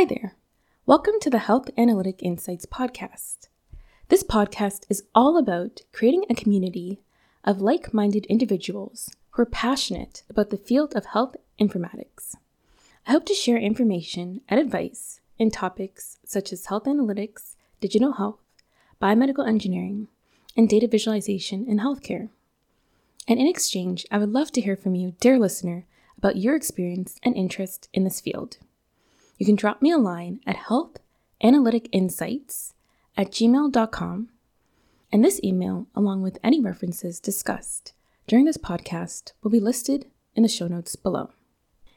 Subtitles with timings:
[0.00, 0.34] Hi there.
[0.86, 3.48] Welcome to the Health Analytic Insights podcast.
[4.08, 7.02] This podcast is all about creating a community
[7.44, 12.34] of like minded individuals who are passionate about the field of health informatics.
[13.06, 18.40] I hope to share information and advice in topics such as health analytics, digital health,
[19.02, 20.08] biomedical engineering,
[20.56, 22.30] and data visualization in healthcare.
[23.28, 25.84] And in exchange, I would love to hear from you, dear listener,
[26.16, 28.56] about your experience and interest in this field.
[29.40, 32.74] You can drop me a line at healthanalyticinsights
[33.16, 34.28] at gmail.com,
[35.10, 37.94] and this email, along with any references discussed
[38.26, 41.30] during this podcast, will be listed in the show notes below.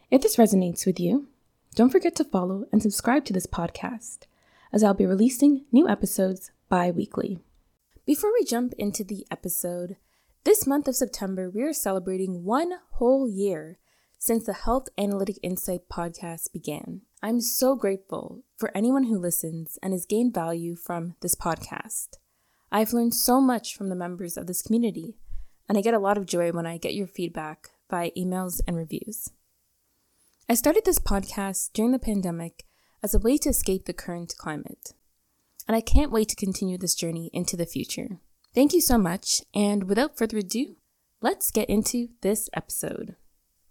[0.10, 1.28] If this resonates with you,
[1.76, 4.20] don't forget to follow and subscribe to this podcast,
[4.72, 7.40] as I'll be releasing new episodes bi weekly.
[8.06, 9.98] Before we jump into the episode,
[10.46, 13.80] this month of September, we are celebrating one whole year
[14.26, 17.02] since the Health Analytic Insight podcast began.
[17.22, 22.08] I'm so grateful for anyone who listens and has gained value from this podcast.
[22.72, 25.18] I've learned so much from the members of this community,
[25.68, 28.78] and I get a lot of joy when I get your feedback via emails and
[28.78, 29.30] reviews.
[30.48, 32.64] I started this podcast during the pandemic
[33.04, 34.94] as a way to escape the current climate.
[35.68, 38.22] And I can't wait to continue this journey into the future.
[38.56, 40.78] Thank you so much, and without further ado,
[41.20, 43.18] let's get into this episode.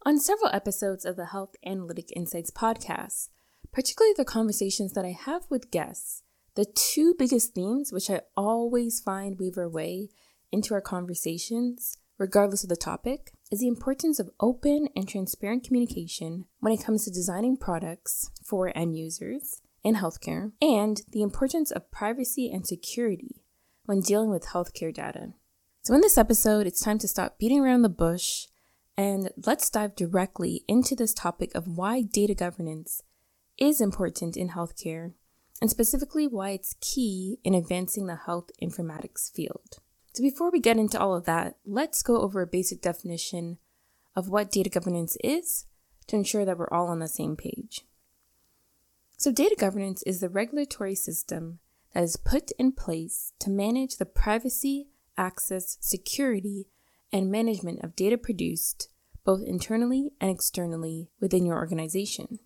[0.05, 3.28] On several episodes of the Health Analytic Insights podcast,
[3.70, 6.25] particularly the conversations that I have with guests,
[6.56, 10.08] the two biggest themes which I always find weave our way
[10.50, 16.47] into our conversations, regardless of the topic, is the importance of open and transparent communication
[16.58, 21.92] when it comes to designing products for end users in healthcare, and the importance of
[21.92, 23.45] privacy and security
[23.84, 25.34] when dealing with healthcare data.
[25.83, 28.47] So, in this episode, it's time to stop beating around the bush
[28.97, 33.03] and let's dive directly into this topic of why data governance
[33.58, 35.13] is important in healthcare,
[35.61, 39.79] and specifically why it's key in advancing the health informatics field.
[40.13, 43.58] So, before we get into all of that, let's go over a basic definition
[44.14, 45.67] of what data governance is
[46.08, 47.86] to ensure that we're all on the same page.
[49.17, 51.61] So, data governance is the regulatory system
[51.95, 56.67] that is put in place to manage the privacy, access, security,
[57.12, 58.89] and management of data produced
[59.24, 62.39] both internally and externally within your organization.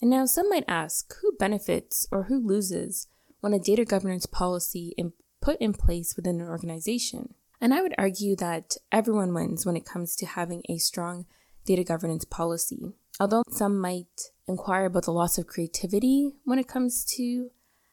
[0.00, 3.06] And now, some might ask who benefits or who loses
[3.40, 7.34] when a data governance policy is put in place within an organization.
[7.60, 11.26] And I would argue that everyone wins when it comes to having a strong
[11.64, 12.92] data governance policy.
[13.20, 17.50] Although some might inquire about the loss of creativity when it comes to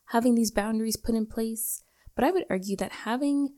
[0.07, 1.83] having these boundaries put in place,
[2.15, 3.53] but I would argue that having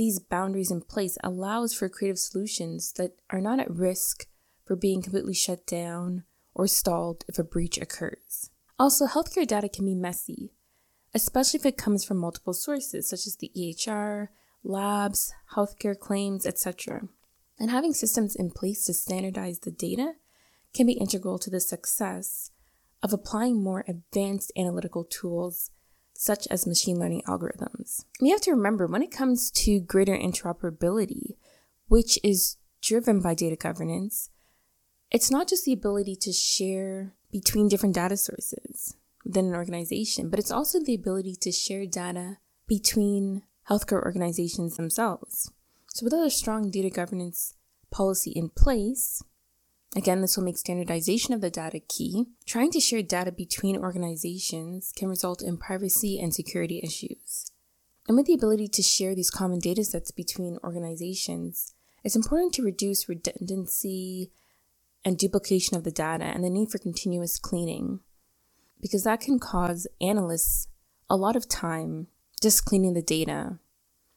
[0.00, 4.26] these boundaries in place allows for creative solutions that are not at risk
[4.64, 6.24] for being completely shut down
[6.54, 8.48] or stalled if a breach occurs.
[8.78, 10.54] Also, healthcare data can be messy,
[11.12, 14.28] especially if it comes from multiple sources such as the EHR,
[14.64, 17.02] labs, healthcare claims, etc.
[17.58, 20.14] And having systems in place to standardize the data
[20.72, 22.52] can be integral to the success
[23.02, 25.70] of applying more advanced analytical tools
[26.20, 28.04] such as machine learning algorithms.
[28.20, 31.36] We have to remember when it comes to greater interoperability,
[31.88, 34.28] which is driven by data governance,
[35.10, 40.38] it's not just the ability to share between different data sources within an organization, but
[40.38, 45.50] it's also the ability to share data between healthcare organizations themselves.
[45.88, 47.54] So, without a strong data governance
[47.90, 49.22] policy in place,
[49.96, 52.26] again, this will make standardization of the data key.
[52.46, 57.50] Trying to share data between organizations can result in privacy and security issues.
[58.08, 62.62] And with the ability to share these common data sets between organizations, it's important to
[62.62, 64.30] reduce redundancy
[65.04, 68.00] and duplication of the data and the need for continuous cleaning,
[68.80, 70.68] because that can cause analysts
[71.08, 72.06] a lot of time
[72.42, 73.58] just cleaning the data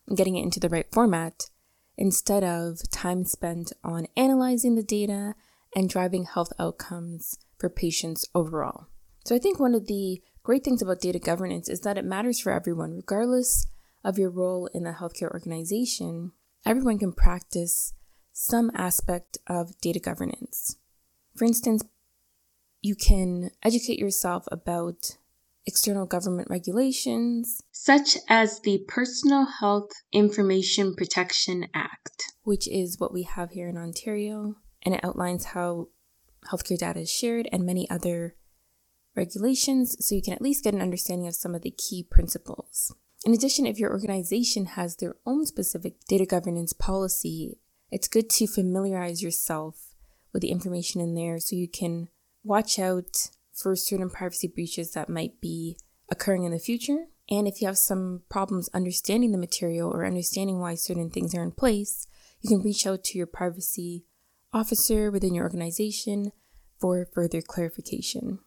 [0.08, 1.50] and getting it into the right format
[1.98, 5.36] instead of time spent on analyzing the data
[5.76, 8.88] and driving health outcomes for patients overall.
[9.26, 12.40] So I think one of the great things about data governance is that it matters
[12.40, 13.68] for everyone, regardless
[14.04, 16.34] of your role in the healthcare organization.
[16.66, 17.94] Everyone can practice
[18.34, 20.78] some aspect of data governance.
[21.36, 21.84] For instance,
[22.82, 25.18] you can educate yourself about
[25.66, 33.24] external government regulations, such as the Personal Health Information Protection Act, which is what we
[33.24, 35.88] have here in Ontario, and it outlines how
[36.52, 38.36] healthcare data is shared and many other
[39.16, 42.94] regulations so you can at least get an understanding of some of the key principles.
[43.26, 47.58] In addition, if your organization has their own specific data governance policy,
[47.90, 49.94] it's good to familiarize yourself
[50.34, 52.10] with the information in there so you can
[52.44, 55.78] watch out for certain privacy breaches that might be
[56.10, 57.06] occurring in the future.
[57.30, 61.44] And if you have some problems understanding the material or understanding why certain things are
[61.44, 62.08] in place,
[62.42, 64.06] you can reach out to your privacy
[64.54, 66.32] officer within your organization
[66.80, 68.40] for further clarification.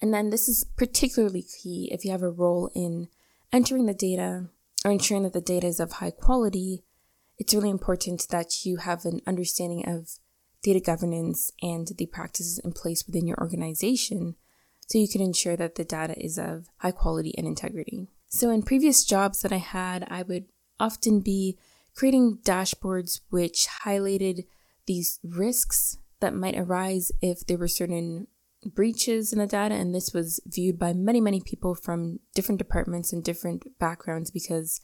[0.00, 3.08] And then this is particularly key if you have a role in
[3.52, 4.48] entering the data
[4.84, 6.84] or ensuring that the data is of high quality.
[7.38, 10.18] It's really important that you have an understanding of
[10.62, 14.36] data governance and the practices in place within your organization
[14.86, 18.08] so you can ensure that the data is of high quality and integrity.
[18.28, 20.46] So, in previous jobs that I had, I would
[20.78, 21.58] often be
[21.94, 24.44] creating dashboards which highlighted
[24.86, 28.26] these risks that might arise if there were certain
[28.64, 29.74] breaches in the data.
[29.74, 34.80] And this was viewed by many, many people from different departments and different backgrounds because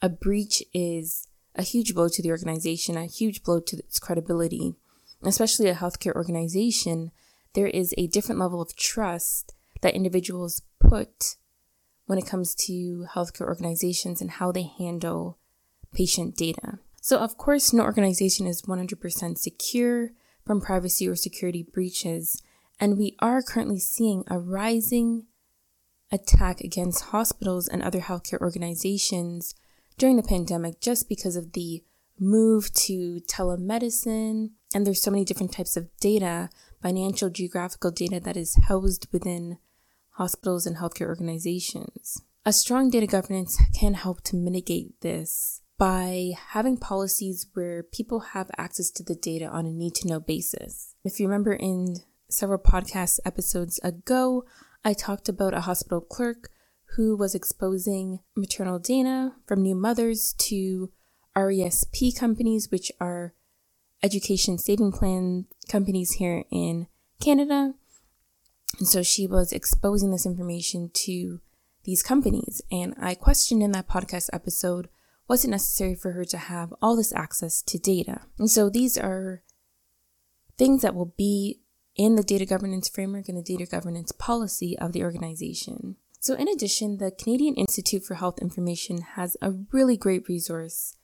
[0.00, 4.74] a breach is a huge blow to the organization, a huge blow to its credibility,
[5.22, 7.10] especially a healthcare organization.
[7.54, 11.36] There is a different level of trust that individuals put
[12.06, 15.38] when it comes to healthcare organizations and how they handle
[15.92, 16.78] patient data.
[17.06, 20.10] So, of course, no organization is 100% secure
[20.44, 22.42] from privacy or security breaches,
[22.80, 25.26] and we are currently seeing a rising
[26.10, 29.54] attack against hospitals and other healthcare organizations
[29.98, 31.84] during the pandemic just because of the
[32.18, 34.50] move to telemedicine.
[34.74, 36.50] And there's so many different types of data,
[36.82, 39.58] financial, geographical data that is housed within
[40.14, 42.20] hospitals and healthcare organizations.
[42.44, 48.50] A strong data governance can help to mitigate this by having policies where people have
[48.56, 50.94] access to the data on a need to know basis.
[51.04, 51.96] If you remember in
[52.30, 54.44] several podcast episodes ago,
[54.84, 56.50] I talked about a hospital clerk
[56.96, 60.90] who was exposing maternal data from new mothers to
[61.36, 63.34] RESP companies, which are
[64.02, 66.86] education saving plan companies here in
[67.20, 67.74] Canada.
[68.78, 71.40] And so she was exposing this information to
[71.84, 72.62] these companies.
[72.70, 74.88] And I questioned in that podcast episode
[75.28, 78.22] was it necessary for her to have all this access to data?
[78.38, 79.42] And so these are
[80.56, 81.60] things that will be
[81.96, 85.96] in the data governance framework and the data governance policy of the organization.
[86.20, 90.96] So, in addition, the Canadian Institute for Health Information has a really great resource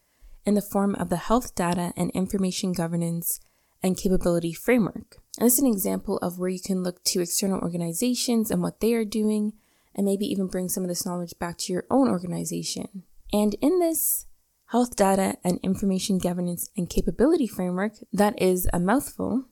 [0.44, 3.40] in the form of the Health Data and Information Governance
[3.82, 5.18] and Capability Framework.
[5.38, 8.80] And this is an example of where you can look to external organizations and what
[8.80, 9.52] they are doing,
[9.94, 13.04] and maybe even bring some of this knowledge back to your own organization.
[13.32, 14.26] And in this
[14.66, 19.46] health data and information governance and capability framework, that is a mouthful,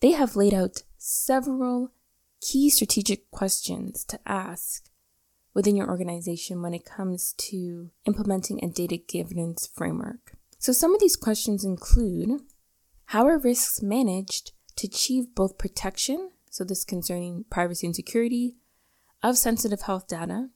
[0.00, 1.92] they have laid out several
[2.40, 4.84] key strategic questions to ask
[5.54, 10.36] within your organization when it comes to implementing a data governance framework.
[10.58, 12.40] So, some of these questions include
[13.06, 18.56] how are risks managed to achieve both protection, so this concerning privacy and security,
[19.22, 20.48] of sensitive health data,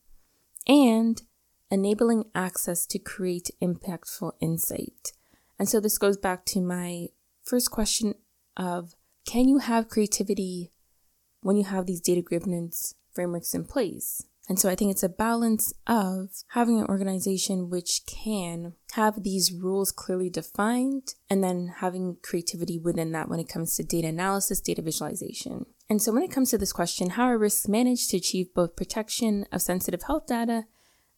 [0.67, 1.23] and
[1.74, 5.12] enabling access to create impactful insight.
[5.58, 7.08] And so this goes back to my
[7.42, 8.14] first question
[8.56, 8.94] of
[9.26, 10.72] can you have creativity
[11.40, 14.24] when you have these data governance frameworks in place?
[14.48, 19.52] And so I think it's a balance of having an organization which can have these
[19.52, 24.60] rules clearly defined and then having creativity within that when it comes to data analysis,
[24.60, 25.64] data visualization.
[25.88, 28.76] And so when it comes to this question, how are risks managed to achieve both
[28.76, 30.64] protection of sensitive health data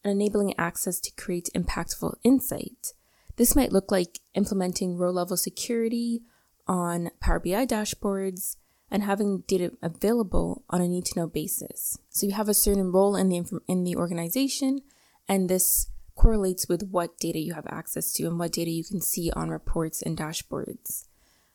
[0.06, 2.92] and enabling access to create impactful insight?
[3.36, 6.22] This might look like implementing row level security
[6.66, 8.56] on Power BI dashboards,
[8.90, 11.98] and having data available on a need to know basis.
[12.08, 14.82] So you have a certain role in the in the organization
[15.28, 19.00] and this correlates with what data you have access to and what data you can
[19.00, 21.06] see on reports and dashboards.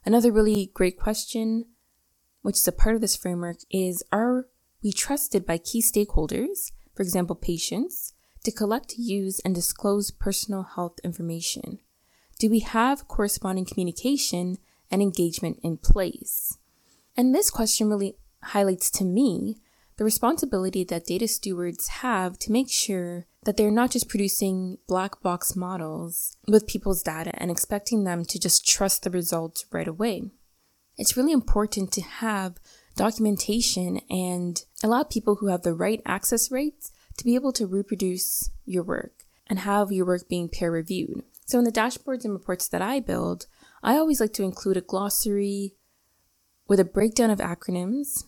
[0.06, 1.66] Another really great question
[2.42, 4.48] which is a part of this framework is are
[4.84, 11.00] we trusted by key stakeholders, for example patients, to collect, use and disclose personal health
[11.04, 11.80] information?
[12.40, 14.58] Do we have corresponding communication
[14.90, 16.58] and engagement in place?
[17.16, 19.58] And this question really highlights to me
[19.98, 25.22] the responsibility that data stewards have to make sure that they're not just producing black
[25.22, 30.32] box models with people's data and expecting them to just trust the results right away.
[30.98, 32.58] It's really important to have
[32.96, 38.50] documentation and allow people who have the right access rates to be able to reproduce
[38.66, 41.24] your work and have your work being peer reviewed.
[41.46, 43.48] So, in the dashboards and reports that I build,
[43.84, 45.76] I always like to include a glossary
[46.68, 48.24] with a breakdown of acronyms.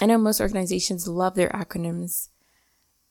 [0.00, 2.28] I know most organizations love their acronyms.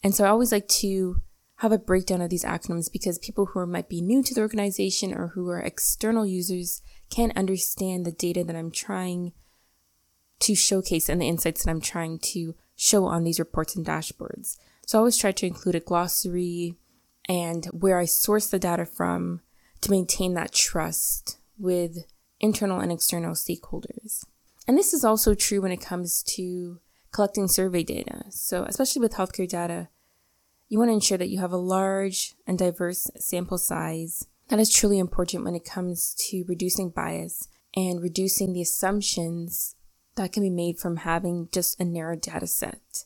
[0.03, 1.21] And so I always like to
[1.57, 5.13] have a breakdown of these acronyms because people who might be new to the organization
[5.13, 9.33] or who are external users can't understand the data that I'm trying
[10.39, 14.57] to showcase and the insights that I'm trying to show on these reports and dashboards.
[14.91, 16.75] So I always try to include a glossary
[17.23, 19.39] and where I source the data from
[19.79, 21.99] to maintain that trust with
[22.41, 24.25] internal and external stakeholders.
[24.67, 26.81] And this is also true when it comes to
[27.13, 28.25] collecting survey data.
[28.31, 29.87] So, especially with healthcare data,
[30.67, 34.27] you want to ensure that you have a large and diverse sample size.
[34.49, 39.77] That is truly important when it comes to reducing bias and reducing the assumptions
[40.15, 43.05] that can be made from having just a narrow data set.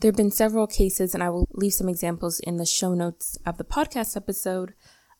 [0.00, 3.36] There have been several cases, and I will leave some examples in the show notes
[3.44, 4.72] of the podcast episode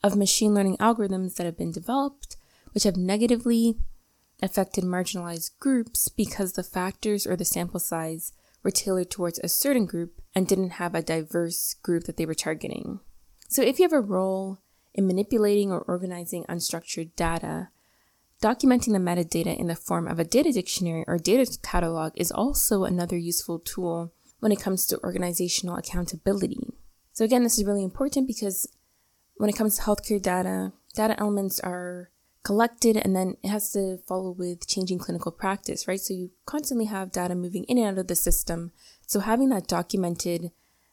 [0.03, 2.39] of machine learning algorithms that have been developed,
[2.73, 3.77] which have negatively
[4.43, 8.33] affected marginalized groups because the factors or the sample size
[8.63, 12.33] were tailored towards a certain group and didn't have a diverse group that they were
[12.33, 13.01] targeting.
[13.51, 14.61] So, if you have a role
[14.95, 17.69] in manipulating or organizing unstructured data,
[18.43, 22.85] documenting the metadata in the form of a data dictionary or data catalog is also
[22.85, 26.75] another useful tool when it comes to organizational accountability.
[27.13, 28.67] So, again, this is really important because
[29.37, 32.11] when it comes to healthcare data, data elements are
[32.43, 36.01] collected and then it has to follow with changing clinical practice, right?
[36.01, 38.73] So you constantly have data moving in and out of the system.
[39.07, 40.51] So having that documented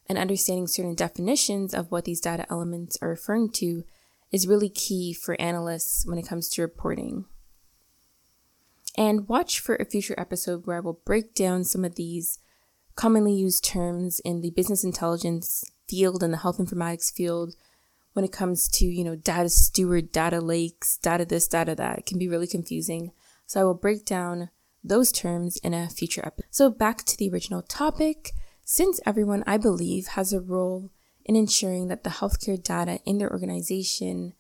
[0.07, 3.83] and understanding certain definitions of what these data elements are referring to
[4.31, 7.25] is really key for analysts when it comes to reporting.
[8.97, 12.39] And watch for a future episode where I will break down some of these
[12.97, 17.55] commonly used terms in the business intelligence field and the health informatics field
[18.11, 21.99] when it comes to, you know, data steward, data lakes, data this, data that.
[21.99, 23.11] It can be really confusing.
[23.45, 24.49] So I will break down
[24.83, 26.47] those terms in a future episode.
[26.49, 28.33] So back to the original topic.
[28.65, 30.91] Since everyone, I believe, has a role
[31.23, 34.33] in ensuring that the healthcare data in their organization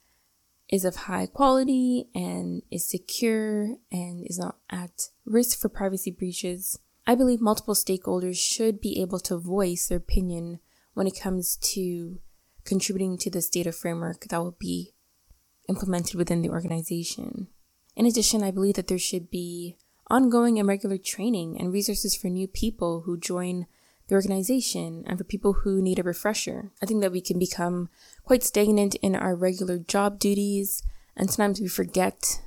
[0.69, 6.79] is of high quality and is secure and is not at risk for privacy breaches,
[7.09, 10.59] I believe multiple stakeholders should be able to voice their opinion
[10.93, 12.19] when it comes to
[12.65, 14.93] contributing to this data framework that will be
[15.69, 17.47] implemented within the organization.
[17.95, 19.77] In addition, I believe that there should be
[20.09, 23.67] ongoing and regular training and resources for new people who join
[24.09, 26.71] the organization and for people who need a refresher.
[26.83, 27.89] I think that we can become
[28.23, 30.83] quite stagnant in our regular job duties,
[31.15, 32.41] and sometimes we forget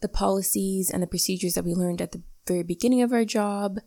[0.00, 3.78] the policies and the procedures that we learned at the very beginning of our job.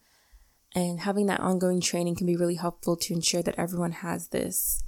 [0.74, 4.82] And having that ongoing training can be really helpful to ensure that everyone has this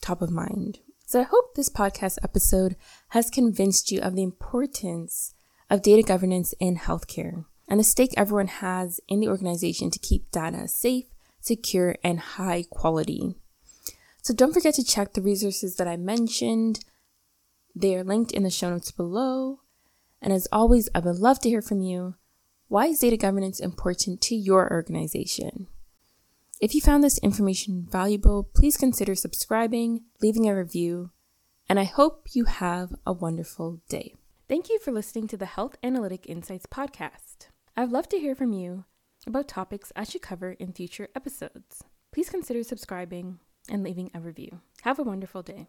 [0.00, 0.78] top of mind.
[1.06, 2.76] So I hope this podcast episode
[3.08, 5.34] has convinced you of the importance
[5.68, 10.30] of data governance in healthcare and the stake everyone has in the organization to keep
[10.30, 11.06] data safe,
[11.40, 13.36] secure, and high quality.
[14.22, 16.80] So don't forget to check the resources that I mentioned.
[17.74, 19.60] They are linked in the show notes below.
[20.22, 22.14] And as always, I would love to hear from you.
[22.74, 25.68] Why is data governance important to your organization?
[26.60, 31.12] If you found this information valuable, please consider subscribing, leaving a review,
[31.68, 34.16] and I hope you have a wonderful day.
[34.48, 37.46] Thank you for listening to the Health Analytic Insights podcast.
[37.76, 38.86] I'd love to hear from you
[39.24, 41.84] about topics I should cover in future episodes.
[42.12, 43.38] Please consider subscribing
[43.70, 44.62] and leaving a review.
[44.82, 45.68] Have a wonderful day.